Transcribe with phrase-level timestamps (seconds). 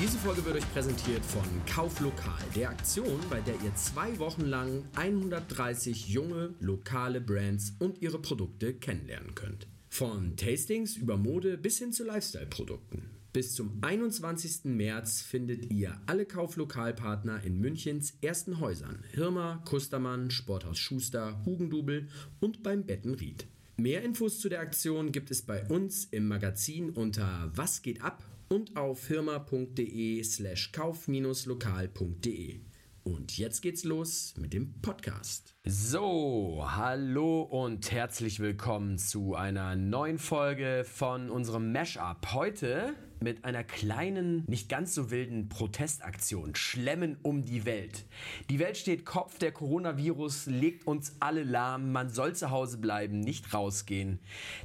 [0.00, 4.82] Diese Folge wird euch präsentiert von Kauflokal, der Aktion, bei der ihr zwei Wochen lang
[4.96, 9.68] 130 junge, lokale Brands und ihre Produkte kennenlernen könnt.
[9.88, 13.08] Von Tastings über Mode bis hin zu Lifestyle-Produkten.
[13.32, 14.64] Bis zum 21.
[14.64, 19.04] März findet ihr alle Kauflokalpartner in Münchens ersten Häusern.
[19.12, 22.08] Hirmer, Kustermann, Sporthaus Schuster, Hugendubel
[22.40, 23.46] und beim Bettenried.
[23.76, 28.24] Mehr Infos zu der Aktion gibt es bei uns im Magazin unter Was geht ab
[28.48, 32.60] und auf firma.de slash kauf-lokal.de.
[33.04, 35.54] Und jetzt geht's los mit dem Podcast.
[35.64, 42.32] So, hallo und herzlich willkommen zu einer neuen Folge von unserem Mashup.
[42.32, 42.94] Heute
[43.24, 46.54] mit einer kleinen, nicht ganz so wilden Protestaktion.
[46.54, 48.04] Schlemmen um die Welt.
[48.50, 53.18] Die Welt steht Kopf, der Coronavirus legt uns alle lahm, man soll zu Hause bleiben,
[53.18, 54.20] nicht rausgehen.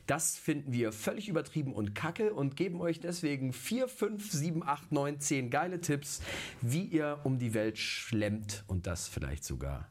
[0.06, 4.92] Das finden wir völlig übertrieben und kacke und geben euch deswegen 4, 5, 7, 8,
[4.92, 6.22] 9, 10 geile Tipps,
[6.62, 9.88] wie ihr um die Welt schlemmt und das vielleicht sogar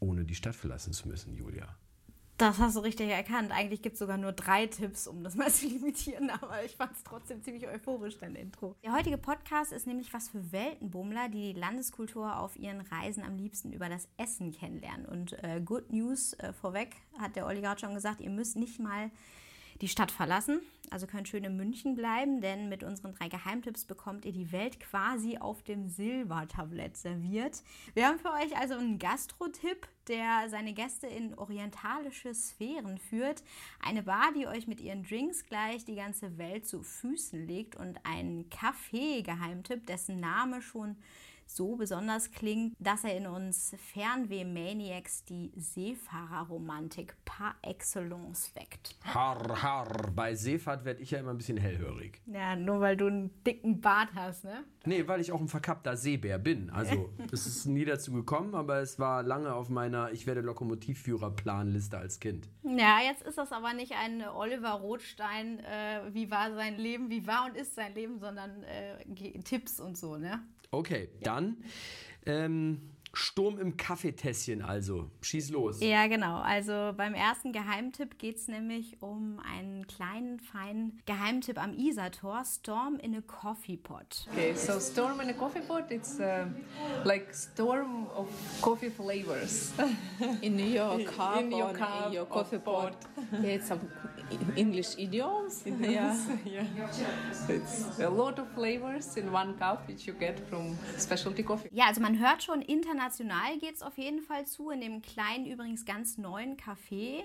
[0.00, 1.68] ohne die Stadt verlassen zu müssen, Julia.
[2.38, 3.50] Das hast du richtig erkannt.
[3.50, 6.92] Eigentlich gibt es sogar nur drei Tipps, um das mal zu limitieren, aber ich fand
[6.92, 8.76] es trotzdem ziemlich euphorisch, dein Intro.
[8.84, 13.36] Der heutige Podcast ist nämlich was für Weltenbummler, die die Landeskultur auf ihren Reisen am
[13.36, 15.04] liebsten über das Essen kennenlernen.
[15.04, 18.78] Und äh, Good News äh, vorweg, hat der Olli gerade schon gesagt, ihr müsst nicht
[18.78, 19.10] mal
[19.80, 24.24] die Stadt verlassen, also könnt schön in München bleiben, denn mit unseren drei Geheimtipps bekommt
[24.24, 27.62] ihr die Welt quasi auf dem Silbertablett serviert.
[27.94, 33.42] Wir haben für euch also einen Gastro-Tipp, der seine Gäste in orientalische Sphären führt,
[33.80, 37.76] eine Bar, die euch mit ihren Drinks gleich die ganze Welt zu Füßen legt.
[37.76, 40.96] Und einen Kaffee-Geheimtipp, dessen Name schon
[41.48, 48.96] so besonders klingt, dass er in uns Fernweh-Maniacs die Seefahrerromantik par excellence weckt.
[49.02, 50.10] Harr, harr.
[50.14, 52.20] Bei Seefahrt werde ich ja immer ein bisschen hellhörig.
[52.26, 54.64] Ja, nur weil du einen dicken Bart hast, ne?
[54.84, 56.70] Nee, weil ich auch ein verkappter Seebär bin.
[56.70, 61.98] Also, es ist nie dazu gekommen, aber es war lange auf meiner Ich werde Lokomotivführer-Planliste
[61.98, 62.48] als Kind.
[62.62, 67.26] Ja, jetzt ist das aber nicht ein Oliver Rothstein, äh, wie war sein Leben, wie
[67.26, 70.40] war und ist sein Leben, sondern äh, Tipps und so, ne?
[70.70, 71.56] Okay, dann
[72.26, 75.10] ähm, Sturm im Kaffeetässchen also.
[75.22, 75.80] Schieß los.
[75.80, 76.36] Ja, genau.
[76.38, 82.98] Also beim ersten Geheimtipp geht es nämlich um einen kleinen, feinen Geheimtipp am Isartor, Storm
[83.00, 84.26] in a Coffee Pot.
[84.32, 86.46] Okay, so Storm in a Coffee Pot, it's uh,
[87.04, 88.28] like storm of
[88.60, 89.72] coffee flavors.
[90.42, 92.96] In your cup in your cup in your or coffee pot.
[93.32, 93.80] Yeah, it's some
[94.56, 95.64] English idioms.
[95.80, 96.66] Yeah, yeah.
[97.48, 101.68] It's a lot of flavors in one cup which you get from specialty coffee.
[101.72, 102.97] Ja, also man hört schon, international
[103.58, 107.24] geht es auf jeden Fall zu, in dem kleinen, übrigens ganz neuen Café.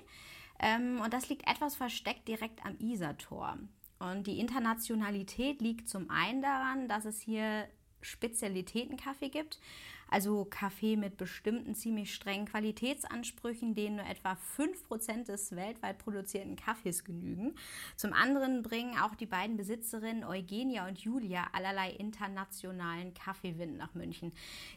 [0.60, 3.58] Ähm, und das liegt etwas versteckt direkt am Isartor.
[4.00, 7.68] Und die Internationalität liegt zum einen daran, dass es hier
[8.02, 9.60] Spezialitätenkaffee gibt,
[10.14, 17.04] also Kaffee mit bestimmten ziemlich strengen Qualitätsansprüchen, denen nur etwa 5% des weltweit produzierten Kaffees
[17.04, 17.56] genügen.
[17.96, 24.34] Zum anderen bringen auch die beiden Besitzerinnen Eugenia und Julia allerlei internationalen Kaffeewind nach München.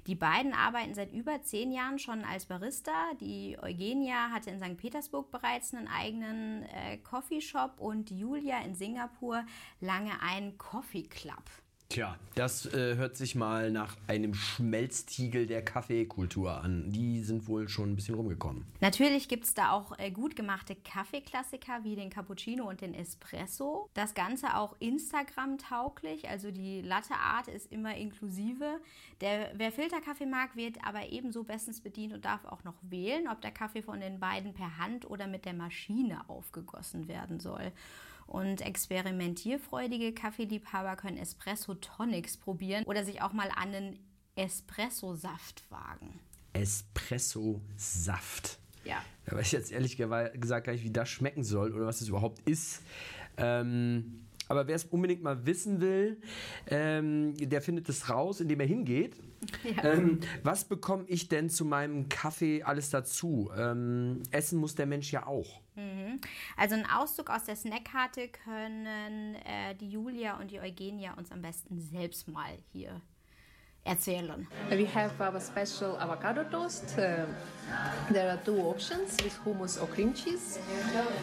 [0.06, 3.12] Die beiden arbeiten seit über zehn Jahren schon als Barista.
[3.20, 4.78] Die Eugenia hatte in St.
[4.78, 9.44] Petersburg bereits einen eigenen äh, Coffeeshop und Julia in Singapur
[9.80, 11.44] lange einen Coffee Club.
[11.88, 16.91] Tja, das äh, hört sich mal nach einem Schmelztiegel der Kaffeekultur an.
[16.91, 18.66] Die sind wohl schon ein bisschen rumgekommen.
[18.80, 23.88] Natürlich gibt es da auch äh, gut gemachte Kaffeeklassiker wie den Cappuccino und den Espresso.
[23.94, 28.81] Das Ganze auch Instagram-tauglich, also die Latte-Art ist immer inklusive.
[29.20, 33.40] Der, wer Filterkaffee mag, wird aber ebenso bestens bedient und darf auch noch wählen, ob
[33.40, 37.72] der Kaffee von den beiden per Hand oder mit der Maschine aufgegossen werden soll.
[38.26, 43.99] Und experimentierfreudige Kaffeeliebhaber können Espresso Tonics probieren oder sich auch mal an einen
[44.34, 46.19] Espresso-Saft wagen.
[46.52, 48.58] Espresso-Saft.
[48.84, 49.02] Ja.
[49.25, 52.08] Da weiß ich jetzt ehrlich gesagt gar nicht, wie das schmecken soll oder was es
[52.08, 52.82] überhaupt ist.
[53.37, 56.20] Ähm, aber wer es unbedingt mal wissen will,
[56.69, 59.17] ähm, der findet es raus, indem er hingeht.
[59.76, 59.93] Ja.
[59.93, 63.50] Ähm, was bekomme ich denn zu meinem Kaffee alles dazu?
[63.56, 65.61] Ähm, essen muss der Mensch ja auch.
[66.56, 71.43] Also einen Auszug aus der Snackkarte können äh, die Julia und die Eugenia uns am
[71.43, 73.00] besten selbst mal hier
[73.87, 74.46] erzählen.
[74.69, 76.96] We have our special avocado toast.
[76.99, 77.26] Uh,
[78.12, 80.58] there are two options with hummus or cream cheese.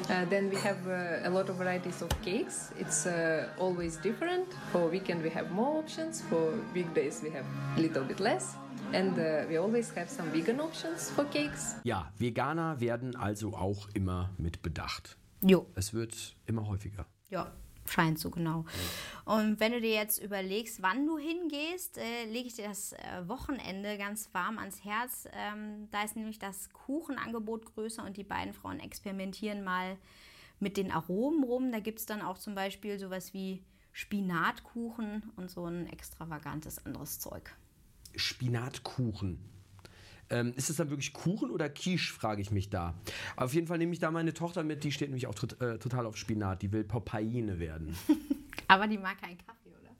[0.09, 2.71] Uh, then we have uh, a lot of varieties of cakes.
[2.79, 4.47] It's uh, always different.
[4.71, 6.21] For weekend we have more options.
[6.21, 7.45] For weekdays we have
[7.77, 8.55] a little bit less.
[8.93, 11.77] And uh, we always have some vegan options for cakes.
[11.83, 15.17] Ja, Veganer werden also auch immer mit bedacht.
[15.41, 15.65] Jo.
[15.73, 17.07] Es wird immer häufiger.
[17.31, 17.51] Ja,
[17.87, 18.65] scheint so genau.
[19.25, 23.27] Und wenn du dir jetzt überlegst, wann du hingehst, äh, lege ich dir das äh,
[23.27, 25.27] Wochenende ganz warm ans Herz.
[25.33, 29.97] Ähm, da ist nämlich das Kuchenangebot größer und die beiden Frauen experimentieren mal
[30.59, 31.71] mit den Aromen rum.
[31.71, 37.19] Da gibt es dann auch zum Beispiel sowas wie Spinatkuchen und so ein extravagantes anderes
[37.19, 37.55] Zeug.
[38.15, 39.39] Spinatkuchen.
[40.29, 42.95] Ähm, ist es dann wirklich Kuchen oder Quiche, frage ich mich da.
[43.35, 45.77] Auf jeden Fall nehme ich da meine Tochter mit, die steht nämlich auch tot, äh,
[45.77, 46.61] total auf Spinat.
[46.61, 47.95] Die will Popeyene werden.
[48.67, 49.95] Aber die mag keinen Kaffee, oder?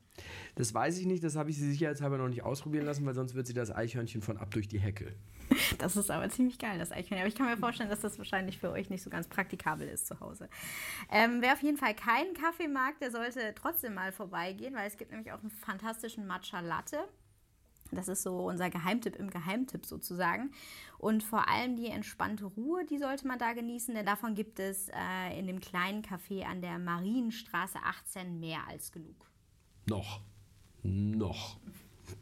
[0.56, 3.36] Das weiß ich nicht, das habe ich sie sicherheitshalber noch nicht ausprobieren lassen, weil sonst
[3.36, 5.13] wird sie das Eichhörnchen von ab durch die Hecke.
[5.80, 7.19] Das ist aber ziemlich geil, das Eichhörnchen.
[7.19, 10.07] Aber ich kann mir vorstellen, dass das wahrscheinlich für euch nicht so ganz praktikabel ist
[10.07, 10.50] zu Hause.
[11.12, 14.98] Ähm, wer auf jeden Fall keinen Kaffee mag, der sollte trotzdem mal vorbeigehen, weil es
[14.98, 17.07] gibt nämlich auch einen fantastischen Matcha Latte.
[17.95, 20.51] Das ist so unser Geheimtipp im Geheimtipp sozusagen.
[20.97, 24.89] Und vor allem die entspannte Ruhe, die sollte man da genießen, denn davon gibt es
[24.89, 29.29] äh, in dem kleinen Café an der Marienstraße 18 mehr als genug.
[29.85, 30.21] Noch.
[30.81, 31.57] Noch.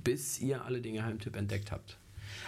[0.04, 2.01] Bis ihr alle den Geheimtipp entdeckt habt.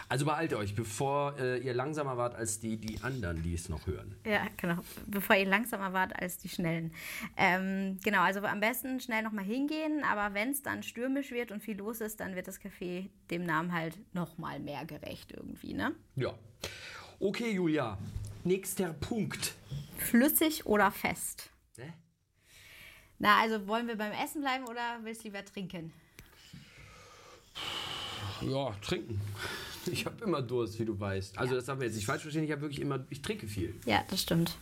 [0.09, 3.87] Also beeilt euch, bevor äh, ihr langsamer wart als die, die anderen, die es noch
[3.87, 4.15] hören.
[4.25, 4.77] Ja, genau.
[5.07, 6.93] Bevor ihr langsamer wart als die Schnellen.
[7.37, 11.61] Ähm, genau, also am besten schnell nochmal hingehen, aber wenn es dann stürmisch wird und
[11.61, 15.95] viel los ist, dann wird das Café dem Namen halt nochmal mehr gerecht irgendwie, ne?
[16.15, 16.33] Ja.
[17.19, 17.97] Okay, Julia.
[18.43, 19.55] Nächster Punkt.
[19.97, 21.49] Flüssig oder fest?
[21.77, 21.93] Hä?
[23.19, 25.93] Na, also wollen wir beim Essen bleiben oder willst du lieber trinken?
[28.41, 29.21] Ja, trinken.
[29.91, 31.37] Ich habe immer Durst, wie du weißt.
[31.37, 32.43] Also das darf man jetzt nicht falsch verstehen.
[32.43, 33.75] Ich habe wirklich immer, ich trinke viel.
[33.85, 34.57] Ja, das stimmt.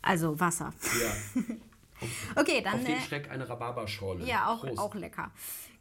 [0.00, 0.72] Also Wasser.
[1.00, 1.42] Ja.
[2.34, 2.80] Okay, dann.
[2.80, 4.24] Auf den äh, Schreck eine Rhabarberschorle.
[4.26, 4.78] Ja, auch, Prost.
[4.78, 5.30] auch lecker.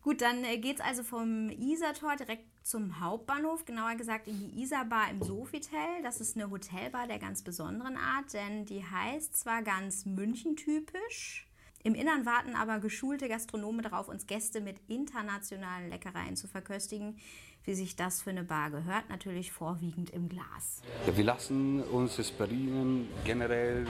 [0.04, 4.62] Gut, dann äh, geht es also vom Isartor direkt zum Hauptbahnhof, genauer gesagt in die
[4.62, 5.78] Isarbar im Sofitel.
[6.04, 11.48] Das ist eine Hotelbar der ganz besonderen Art, denn die heißt zwar ganz München-typisch,
[11.84, 17.18] im Innern warten aber geschulte Gastronomen darauf, uns Gäste mit internationalen Leckereien zu verköstigen,
[17.66, 20.82] wie sich das für eine Bar gehört, natürlich vorwiegend im Glas.
[21.06, 23.86] Ja, wir lassen uns inspirieren generell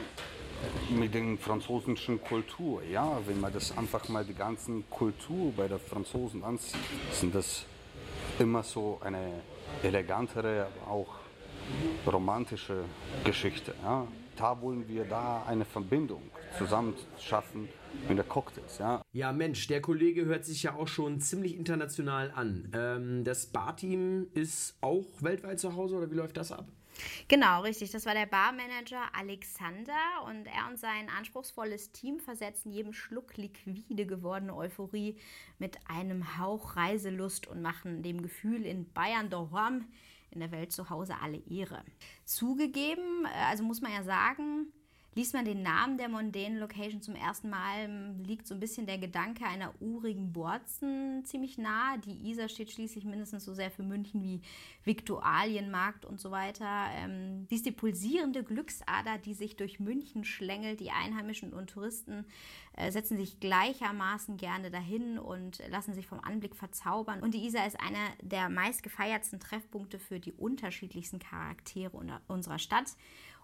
[0.90, 2.84] mit der französischen Kultur.
[2.84, 6.80] Ja, wenn man das einfach mal die ganzen Kultur bei der Franzosen ansieht,
[7.12, 7.66] sind das
[8.40, 9.42] immer so eine
[9.84, 11.16] elegantere, aber auch
[12.06, 12.84] romantische
[13.24, 13.74] Geschichte.
[13.84, 14.08] Ja.
[14.42, 16.24] Da wollen wir da eine Verbindung
[16.58, 17.70] zusammen schaffen
[18.10, 18.80] mit der Cocktails.
[18.80, 19.04] Ja.
[19.14, 22.72] Ja, Mensch, der Kollege hört sich ja auch schon ziemlich international an.
[22.74, 26.66] Ähm, das Barteam ist auch weltweit zu Hause oder wie läuft das ab?
[27.28, 27.92] Genau, richtig.
[27.92, 29.94] Das war der Barmanager Alexander
[30.26, 35.18] und er und sein anspruchsvolles Team versetzen jedem Schluck liquide gewordene Euphorie
[35.60, 39.86] mit einem Hauch Reiselust und machen dem Gefühl in Bayern daheim
[40.32, 41.84] in der Welt zu Hause alle Ehre.
[42.26, 44.68] Zugegeben, äh, also muss man ja sagen,
[45.14, 48.86] liest man den Namen der mondänen Location zum ersten Mal, ähm, liegt so ein bisschen
[48.86, 52.00] der Gedanke einer urigen Borzen ziemlich nahe.
[52.00, 54.42] Die Isar steht schließlich mindestens so sehr für München wie
[54.86, 56.88] Viktualienmarkt und so weiter.
[56.94, 60.80] Ähm, sie ist die pulsierende Glücksader, die sich durch München schlängelt.
[60.80, 62.26] Die Einheimischen und Touristen
[62.78, 67.22] äh, setzen sich gleichermaßen gerne dahin und lassen sich vom Anblick verzaubern.
[67.22, 71.92] Und die Isar ist einer der meistgefeiertsten Treffpunkte für die unterschiedlichsten Charaktere
[72.28, 72.96] unserer Stadt.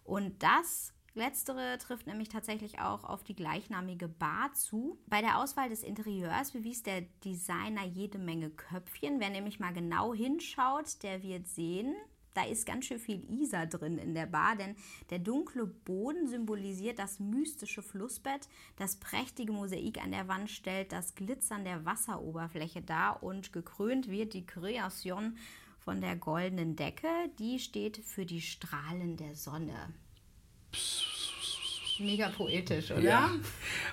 [0.06, 5.00] Und das Letztere trifft nämlich tatsächlich auch auf die gleichnamige Bar zu.
[5.08, 9.20] Bei der Auswahl des Interieurs bewies der Designer jede Menge Köpfchen.
[9.20, 11.96] Wer nämlich mal genau hinschaut, der wird sehen,
[12.38, 14.76] da ist ganz schön viel Isar drin in der Bar, denn
[15.10, 21.16] der dunkle Boden symbolisiert das mystische Flussbett, das prächtige Mosaik an der Wand stellt das
[21.16, 25.36] Glitzern der Wasseroberfläche dar und gekrönt wird die Kreation
[25.80, 27.10] von der goldenen Decke,
[27.40, 29.96] die steht für die Strahlen der Sonne.
[32.00, 33.02] Mega poetisch, oder?
[33.02, 33.32] Ja.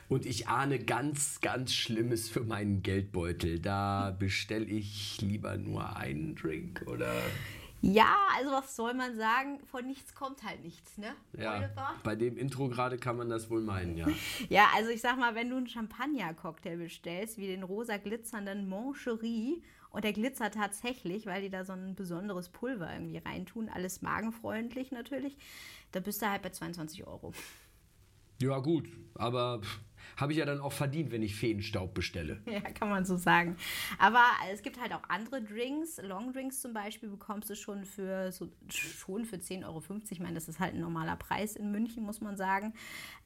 [0.09, 3.61] Und ich ahne ganz, ganz Schlimmes für meinen Geldbeutel.
[3.61, 7.13] Da bestelle ich lieber nur einen Drink oder.
[7.81, 9.61] Ja, also was soll man sagen?
[9.71, 11.15] Von nichts kommt halt nichts, ne?
[11.37, 11.95] Ja, Oliver?
[12.03, 14.07] bei dem Intro gerade kann man das wohl meinen, ja.
[14.49, 19.63] Ja, also ich sag mal, wenn du einen Champagner-Cocktail bestellst, wie den rosa glitzernden Moncherie
[19.95, 23.69] Und der glitzert tatsächlich, weil die da so ein besonderes Pulver irgendwie reintun.
[23.69, 25.37] Alles magenfreundlich natürlich.
[25.93, 27.33] Da bist du halt bei 22 Euro.
[28.43, 29.61] Ja, gut, aber
[30.17, 32.43] habe ich ja dann auch verdient, wenn ich Feenstaub bestelle.
[32.51, 33.57] Ja, kann man so sagen.
[33.99, 36.01] Aber es gibt halt auch andere Drinks.
[36.03, 39.83] Long Drinks zum Beispiel bekommst du schon für so, schon für 10,50 Euro.
[40.11, 42.75] Ich meine, das ist halt ein normaler Preis in München, muss man sagen.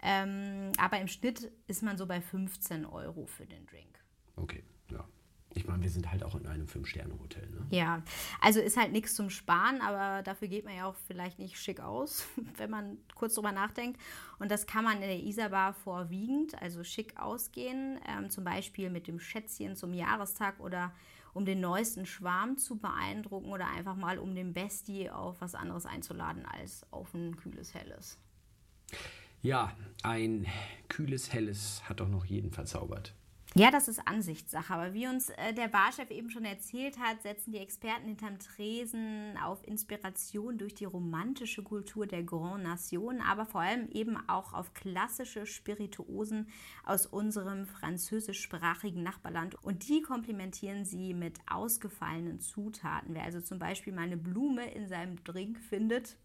[0.02, 3.98] Ähm, aber im Schnitt ist man so bei 15 Euro für den Drink.
[4.36, 5.06] Okay, ja.
[5.54, 7.66] Ich meine, wir sind halt auch in einem Fünf-Sterne-Hotel, ne?
[7.70, 8.02] Ja,
[8.40, 11.80] also ist halt nichts zum Sparen, aber dafür geht man ja auch vielleicht nicht schick
[11.80, 12.26] aus,
[12.56, 13.98] wenn man kurz drüber nachdenkt.
[14.38, 19.06] Und das kann man in der Isar-Bar vorwiegend, also schick ausgehen, ähm, zum Beispiel mit
[19.06, 20.92] dem Schätzchen zum Jahrestag oder
[21.32, 25.86] um den neuesten Schwarm zu beeindrucken oder einfach mal um den Bestie auf was anderes
[25.86, 28.18] einzuladen als auf ein kühles Helles.
[29.40, 30.46] Ja, ein
[30.88, 33.14] kühles Helles hat doch noch jeden verzaubert.
[33.54, 34.72] Ja, das ist Ansichtssache.
[34.72, 39.36] Aber wie uns äh, der Barchef eben schon erzählt hat, setzen die Experten hinterm Tresen
[39.42, 44.74] auf Inspiration durch die romantische Kultur der Grand Nation, aber vor allem eben auch auf
[44.74, 46.48] klassische Spirituosen
[46.84, 49.56] aus unserem französischsprachigen Nachbarland.
[49.64, 53.14] Und die komplementieren sie mit ausgefallenen Zutaten.
[53.14, 56.16] Wer also zum Beispiel mal eine Blume in seinem Drink findet,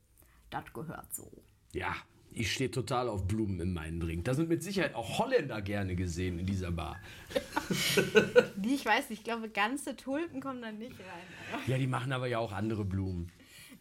[0.50, 1.32] das gehört so.
[1.72, 1.96] Ja,
[2.36, 4.26] ich stehe total auf Blumen in meinen Drink.
[4.26, 6.98] Da sind mit Sicherheit auch Holländer gerne gesehen in dieser Bar.
[8.64, 11.62] ich weiß nicht, ich glaube, ganze Tulpen kommen da nicht rein.
[11.68, 13.32] Ja, die machen aber ja auch andere Blumen.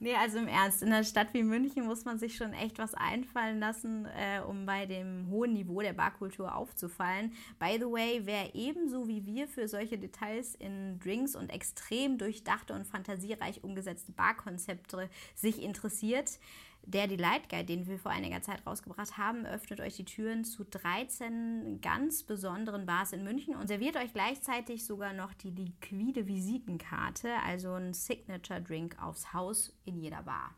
[0.03, 2.93] Nee, also im Ernst, in einer Stadt wie München muss man sich schon echt was
[2.93, 7.33] einfallen lassen, äh, um bei dem hohen Niveau der Barkultur aufzufallen.
[7.61, 12.75] By the way, wer ebenso wie wir für solche Details in Drinks und extrem durchdachte
[12.75, 16.41] und fantasiereich umgesetzte Barkonzepte sich interessiert,
[16.85, 20.65] der Delight Guide, den wir vor einiger Zeit rausgebracht haben, öffnet euch die Türen zu
[20.65, 27.31] 13 ganz besonderen Bars in München und serviert euch gleichzeitig sogar noch die liquide Visitenkarte,
[27.47, 30.55] also ein Signature Drink aufs Haus in jeder Bar.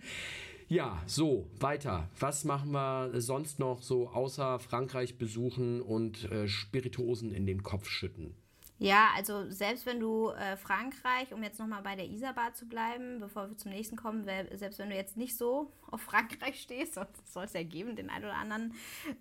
[0.67, 2.09] Ja, so, weiter.
[2.17, 7.89] Was machen wir sonst noch so außer Frankreich besuchen und äh, Spirituosen in den Kopf
[7.89, 8.35] schütten?
[8.81, 13.19] Ja, also selbst wenn du äh, Frankreich, um jetzt nochmal bei der Isar-Bar zu bleiben,
[13.19, 17.43] bevor wir zum nächsten kommen, selbst wenn du jetzt nicht so auf Frankreich stehst, soll
[17.43, 18.73] es ja geben, den einen oder anderen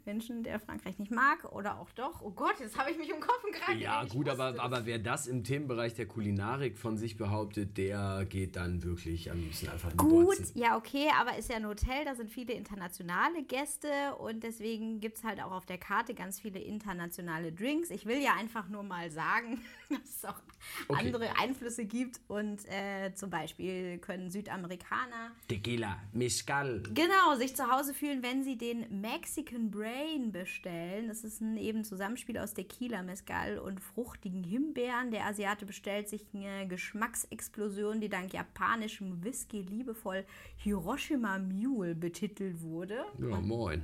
[0.06, 2.22] Menschen, der Frankreich nicht mag oder auch doch.
[2.22, 3.78] Oh Gott, jetzt habe ich mich um Kopf und Kragen.
[3.78, 8.56] Ja, gut, aber, aber wer das im Themenbereich der Kulinarik von sich behauptet, der geht
[8.56, 10.58] dann wirklich am liebsten einfach Gut, Botzen.
[10.58, 13.88] ja, okay, aber ist ja ein Hotel, da sind viele internationale Gäste
[14.20, 17.90] und deswegen gibt es halt auch auf der Karte ganz viele internationale Drinks.
[17.90, 20.40] Ich will ja einfach nur mal sagen, sagen, dass es auch
[20.88, 21.06] okay.
[21.06, 27.94] andere Einflüsse gibt und äh, zum Beispiel können Südamerikaner Tequila, Mezcal genau sich zu Hause
[27.94, 31.08] fühlen, wenn sie den Mexican Brain bestellen.
[31.08, 35.10] Das ist ein eben Zusammenspiel aus Tequila, Mezcal und fruchtigen Himbeeren.
[35.10, 40.24] Der Asiate bestellt sich eine Geschmacksexplosion, die dank japanischem Whisky liebevoll
[40.56, 43.04] Hiroshima Mule betitelt wurde.
[43.18, 43.82] Ja, moin.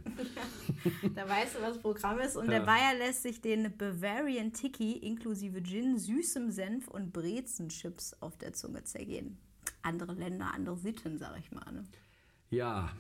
[1.15, 2.37] da weißt du, was das Programm ist.
[2.37, 2.59] Und ja.
[2.59, 8.37] der Bayer lässt sich den Bavarian Tiki inklusive inklusive Gin, süßem Senf und Brezenchips auf
[8.37, 9.39] der Zunge zergehen.
[9.83, 11.73] Andere Länder, andere Sitten, sag ich mal.
[11.73, 11.85] Ne?
[12.51, 12.93] Ja,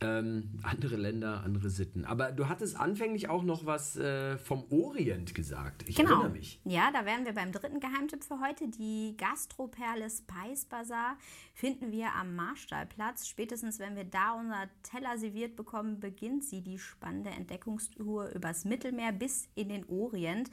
[0.00, 2.04] ähm, andere Länder, andere Sitten.
[2.04, 5.88] Aber du hattest anfänglich auch noch was äh, vom Orient gesagt.
[5.88, 6.12] Ich genau.
[6.12, 6.60] erinnere mich.
[6.64, 8.68] Ja, da wären wir beim dritten Geheimtipp für heute.
[8.68, 11.16] Die Gastroperle Spice Bazaar
[11.52, 13.26] finden wir am Marstallplatz.
[13.26, 19.12] Spätestens, wenn wir da unser Teller serviert bekommen, beginnt sie die spannende Entdeckungstour übers Mittelmeer
[19.12, 20.48] bis in den Orient.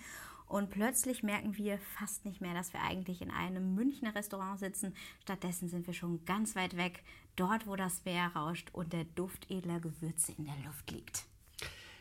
[0.48, 4.94] Und plötzlich merken wir fast nicht mehr, dass wir eigentlich in einem Münchner Restaurant sitzen.
[5.24, 7.04] Stattdessen sind wir schon ganz weit weg,
[7.36, 11.26] dort, wo das Meer rauscht und der Duft edler Gewürze in der Luft liegt.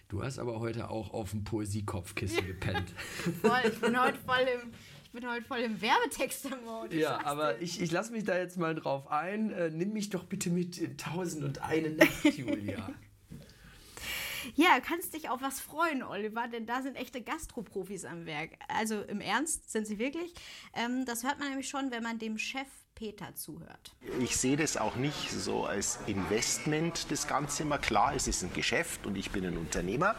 [0.09, 2.91] Du hast aber heute auch auf dem Poesiekopfkissen gepennt.
[3.41, 4.73] voll, ich bin heute voll im,
[5.05, 6.97] ich bin heute voll im Werbetexter-Mode.
[6.97, 9.51] Ja, aber ich, ich lasse mich da jetzt mal drauf ein.
[9.51, 12.91] Äh, nimm mich doch bitte mit in Tausend und eine Nacht, Julia.
[14.55, 18.53] Ja, kannst dich auf was freuen, Oliver, denn da sind echte Gastroprofis am Werk.
[18.69, 20.35] Also im Ernst sind sie wirklich.
[20.75, 23.95] Ähm, das hört man nämlich schon, wenn man dem Chef Peter zuhört.
[24.21, 27.79] Ich sehe das auch nicht so als Investment, das Ganze immer.
[27.79, 30.15] Klar, es ist ein Geschäft und ich bin ein Unternehmer.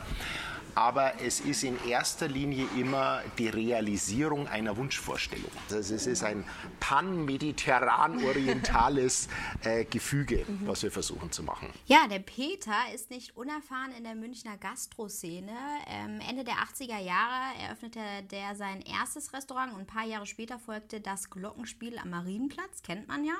[0.75, 5.50] Aber es ist in erster Linie immer die Realisierung einer Wunschvorstellung.
[5.72, 6.44] Also es ist ein
[6.79, 9.27] pan-mediterran-orientales
[9.63, 11.70] äh, Gefüge, was wir versuchen zu machen.
[11.86, 15.55] Ja, der Peter ist nicht unerfahren in der Münchner Gastroszene.
[15.88, 20.60] Ähm, Ende der 80er Jahre eröffnete der sein erstes Restaurant und ein paar Jahre später
[20.60, 23.36] folgte das Glockenspiel am Marienplatz, kennt man ja.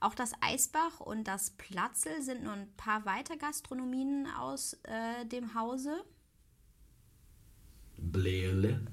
[0.00, 5.54] Auch das Eisbach und das Platzel sind nur ein paar weiter Gastronomien aus äh, dem
[5.54, 6.02] Hause.
[8.02, 8.80] Blähle.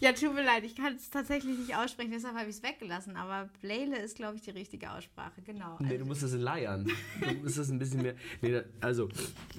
[0.00, 3.16] Ja, tut mir leid, ich kann es tatsächlich nicht aussprechen, deshalb habe ich es weggelassen.
[3.16, 5.76] Aber Blele ist, glaube ich, die richtige Aussprache, genau.
[5.80, 6.88] Nee, du musst das leiern.
[7.20, 8.14] Du musst das ein bisschen mehr.
[8.40, 9.08] Nee, also,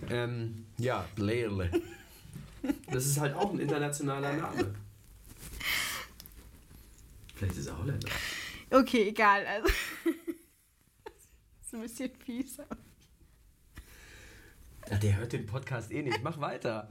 [0.10, 1.70] ähm, ja, Blähle.
[2.90, 4.74] Das ist halt auch ein internationaler Name.
[7.36, 8.10] Vielleicht ist er Holländer.
[8.72, 9.46] Okay, egal.
[9.46, 9.68] Also.
[11.04, 12.60] das ist ein bisschen fies.
[12.62, 12.78] aber-
[14.90, 16.24] Ja, der hört den Podcast eh nicht.
[16.24, 16.88] Mach weiter.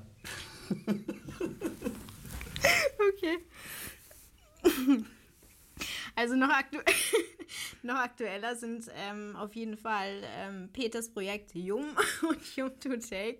[3.08, 3.38] Okay.
[6.14, 6.78] Also noch, aktu
[7.82, 11.86] noch aktueller sind ähm, auf jeden Fall ähm, Peters Projekt Yum
[12.28, 13.38] und Yum to Take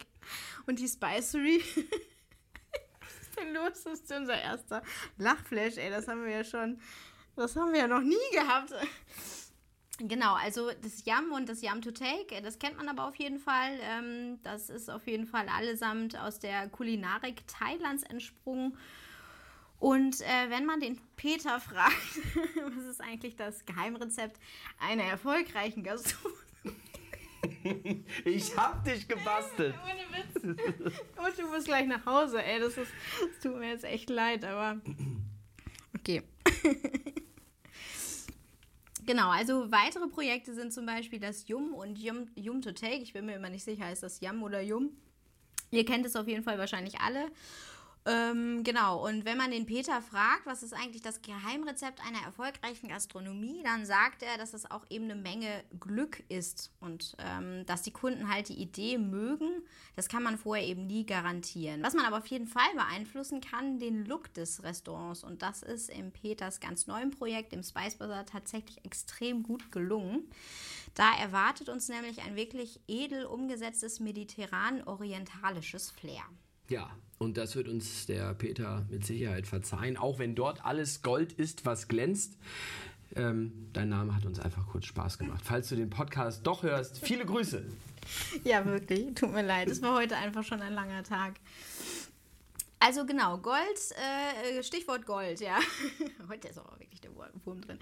[0.67, 1.63] und die Spicery.
[3.01, 3.85] Was ist denn los?
[3.85, 4.83] Das ist unser erster
[5.19, 5.91] Lachflash, ey.
[5.91, 6.81] Das haben wir ja schon,
[7.37, 8.73] das haben wir ja noch nie gehabt.
[9.99, 13.17] Genau, also das Yum und das Yum to Take, äh, das kennt man aber auf
[13.17, 13.79] jeden Fall.
[13.83, 18.77] Ähm, das ist auf jeden Fall allesamt aus der Kulinarik Thailands entsprungen.
[19.81, 21.95] Und äh, wenn man den Peter fragt,
[22.77, 24.39] was ist eigentlich das Geheimrezept
[24.79, 26.37] einer erfolgreichen Gastronomie?
[28.25, 29.75] Ich hab dich gebastelt.
[29.85, 30.95] Ohne Witz.
[31.17, 32.59] Und du musst gleich nach Hause, ey.
[32.59, 32.91] Das, ist,
[33.21, 34.81] das tut mir jetzt echt leid, aber.
[35.99, 36.23] Okay.
[39.09, 42.97] Genau, also weitere Projekte sind zum Beispiel das Yum und Yum, Yum to Take.
[42.97, 44.91] Ich bin mir immer nicht sicher, ist das Yum oder Yum?
[45.71, 47.31] Ihr kennt es auf jeden Fall wahrscheinlich alle.
[48.09, 52.89] Ähm, genau, und wenn man den Peter fragt, was ist eigentlich das Geheimrezept einer erfolgreichen
[52.89, 57.83] Gastronomie, dann sagt er, dass es auch eben eine Menge Glück ist und ähm, dass
[57.83, 59.63] die Kunden halt die Idee mögen.
[59.95, 61.83] Das kann man vorher eben nie garantieren.
[61.83, 65.23] Was man aber auf jeden Fall beeinflussen kann, den Look des Restaurants.
[65.23, 70.31] Und das ist im Peters ganz neuen Projekt, im Spice Bazaar, tatsächlich extrem gut gelungen.
[70.95, 76.25] Da erwartet uns nämlich ein wirklich edel umgesetztes mediterran-orientalisches Flair.
[76.69, 81.33] Ja, und das wird uns der Peter mit Sicherheit verzeihen, auch wenn dort alles Gold
[81.33, 82.37] ist, was glänzt.
[83.17, 85.41] Ähm, dein Name hat uns einfach kurz Spaß gemacht.
[85.43, 87.65] Falls du den Podcast doch hörst, viele Grüße.
[88.45, 89.15] Ja, wirklich.
[89.15, 89.69] Tut mir leid.
[89.69, 91.35] Es war heute einfach schon ein langer Tag.
[92.81, 93.59] Also genau, Gold,
[93.97, 95.59] äh, Stichwort Gold, ja.
[96.29, 97.79] Heute ist aber wirklich der Wurm drin.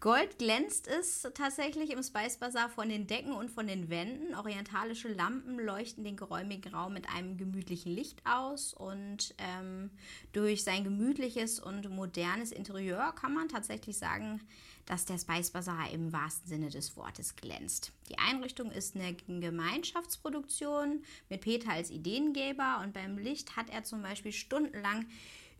[0.00, 4.34] Gold glänzt es tatsächlich im Spice Bazaar von den Decken und von den Wänden.
[4.34, 9.90] Orientalische Lampen leuchten den geräumigen Raum mit einem gemütlichen Licht aus und ähm,
[10.32, 14.40] durch sein gemütliches und modernes Interieur kann man tatsächlich sagen,
[14.90, 17.92] dass der Spice Bazaar im wahrsten Sinne des Wortes glänzt.
[18.08, 24.02] Die Einrichtung ist eine Gemeinschaftsproduktion mit Peter als Ideengeber und beim Licht hat er zum
[24.02, 25.06] Beispiel stundenlang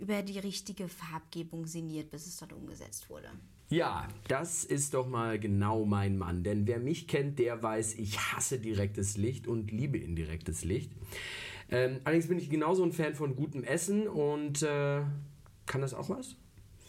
[0.01, 3.31] über die richtige Farbgebung sinniert, bis es dort umgesetzt wurde.
[3.69, 6.43] Ja, das ist doch mal genau mein Mann.
[6.43, 10.91] Denn wer mich kennt, der weiß, ich hasse direktes Licht und liebe indirektes Licht.
[11.69, 15.03] Ähm, allerdings bin ich genauso ein Fan von gutem Essen und äh,
[15.67, 16.35] kann das auch was?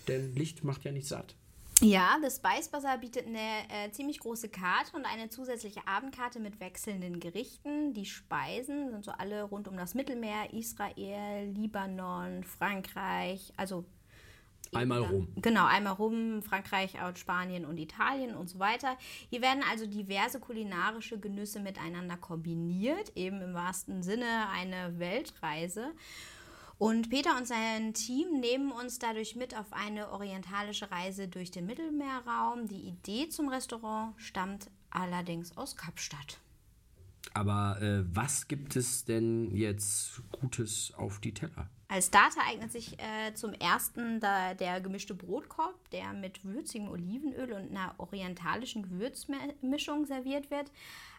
[0.07, 1.35] Denn Licht macht ja nicht satt.
[1.81, 3.39] Ja, das Spice Bazaar bietet eine
[3.69, 7.93] äh, ziemlich große Karte und eine zusätzliche Abendkarte mit wechselnden Gerichten.
[7.95, 13.83] Die Speisen sind so alle rund um das Mittelmeer, Israel, Libanon, Frankreich, also
[14.73, 15.27] Einmal rum.
[15.35, 18.95] Genau, einmal rum, Frankreich, Spanien und Italien und so weiter.
[19.29, 25.91] Hier werden also diverse kulinarische Genüsse miteinander kombiniert, eben im wahrsten Sinne eine Weltreise.
[26.81, 31.67] Und Peter und sein Team nehmen uns dadurch mit auf eine orientalische Reise durch den
[31.67, 32.67] Mittelmeerraum.
[32.67, 36.39] Die Idee zum Restaurant stammt allerdings aus Kapstadt.
[37.35, 41.69] Aber äh, was gibt es denn jetzt Gutes auf die Teller?
[41.91, 47.51] Als Starter eignet sich äh, zum ersten da, der gemischte Brotkorb, der mit würzigem Olivenöl
[47.51, 50.71] und einer orientalischen Gewürzmischung serviert wird.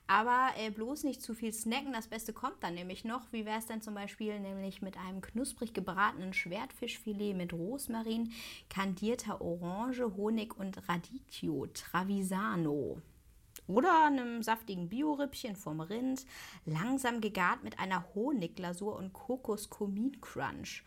[0.07, 3.21] Aber äh, bloß nicht zu viel snacken, das Beste kommt dann nämlich noch.
[3.33, 8.33] Wie wäre es denn zum Beispiel nämlich mit einem knusprig gebratenen Schwertfischfilet mit Rosmarin,
[8.71, 13.03] kandierter Orange, Honig und Radicchio Travisano.
[13.67, 16.27] Oder einem saftigen Biorippchen vom Rind,
[16.65, 20.85] langsam gegart mit einer Honigglasur und Kokos-Kumin-Crunch.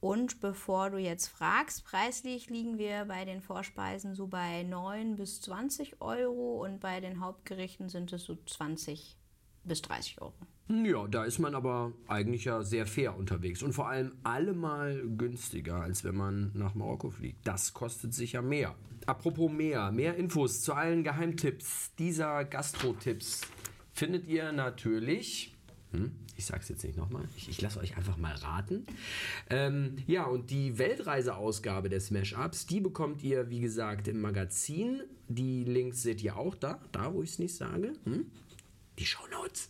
[0.00, 5.40] Und bevor du jetzt fragst, preislich liegen wir bei den Vorspeisen so bei 9 bis
[5.42, 9.16] 20 Euro und bei den Hauptgerichten sind es so 20
[9.64, 10.34] bis 30 Euro.
[10.68, 15.82] Ja, da ist man aber eigentlich ja sehr fair unterwegs und vor allem allemal günstiger,
[15.82, 17.46] als wenn man nach Marokko fliegt.
[17.46, 18.74] Das kostet sicher mehr.
[19.06, 23.42] Apropos mehr, mehr Infos zu allen Geheimtipps dieser Gastro-Tipps
[23.92, 25.54] findet ihr natürlich.
[25.90, 26.12] Hm?
[26.36, 27.28] Ich sag's jetzt nicht nochmal.
[27.36, 28.86] Ich, ich lasse euch einfach mal raten.
[29.50, 35.02] Ähm, ja, und die Weltreiseausgabe des Mashups, die bekommt ihr, wie gesagt, im Magazin.
[35.28, 37.92] Die Links seht ihr auch da, da wo ich es nicht sage.
[38.04, 38.26] Hm?
[39.02, 39.68] Die Shownotes.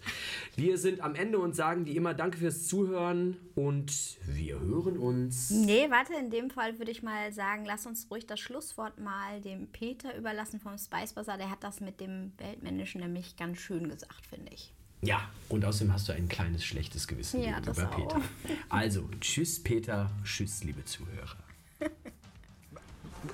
[0.56, 3.90] Wir sind am Ende und sagen wie immer Danke fürs Zuhören und
[4.26, 5.48] wir hören uns.
[5.50, 9.40] Nee, warte, in dem Fall würde ich mal sagen, lass uns ruhig das Schlusswort mal
[9.40, 11.38] dem Peter überlassen vom Spice Bazaar.
[11.38, 14.72] Der hat das mit dem Weltmännischen nämlich ganz schön gesagt, finde ich.
[15.00, 18.16] Ja, und außerdem hast du ein kleines schlechtes Gewissen Ja, gegenüber das Peter.
[18.16, 18.22] auch.
[18.68, 21.38] Also, tschüss Peter, tschüss liebe Zuhörer.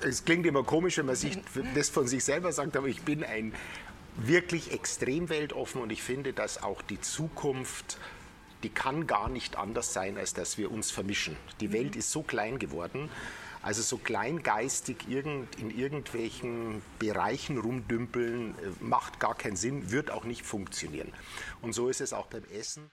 [0.01, 1.37] Es klingt immer komisch, wenn man sich
[1.75, 3.53] das von sich selber sagt, aber ich bin ein
[4.27, 7.97] wirklich extrem weltoffen und ich finde, dass auch die Zukunft,
[8.63, 11.37] die kann gar nicht anders sein, als dass wir uns vermischen.
[11.61, 13.09] Die Welt ist so klein geworden.
[13.61, 20.23] Also so kleingeistig irgend, in irgendwelchen Bereichen rumdümpeln, äh, macht gar keinen Sinn, wird auch
[20.23, 21.11] nicht funktionieren.
[21.61, 22.89] Und so ist es auch beim Essen.